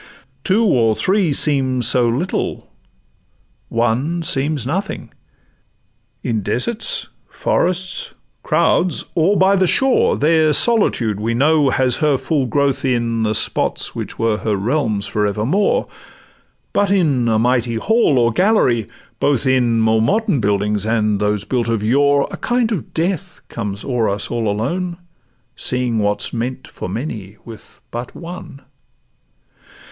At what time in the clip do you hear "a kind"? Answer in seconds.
22.31-22.71